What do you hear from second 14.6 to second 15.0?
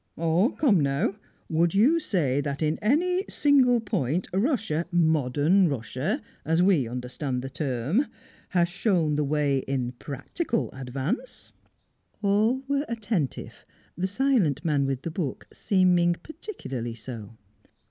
man